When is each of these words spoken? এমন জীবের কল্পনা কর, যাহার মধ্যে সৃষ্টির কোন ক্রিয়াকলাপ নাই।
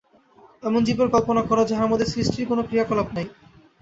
এমন 0.63 0.81
জীবের 0.83 1.09
কল্পনা 1.13 1.41
কর, 1.43 1.57
যাহার 1.65 1.89
মধ্যে 1.91 2.11
সৃষ্টির 2.13 2.47
কোন 2.49 2.59
ক্রিয়াকলাপ 2.63 3.07
নাই। 3.13 3.27